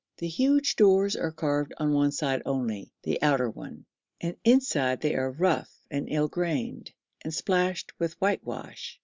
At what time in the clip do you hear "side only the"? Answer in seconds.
2.11-3.21